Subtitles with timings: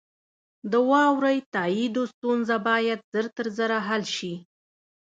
[0.71, 4.33] د واورئ تائیدو ستونزه باید ژر تر ژره حل شي.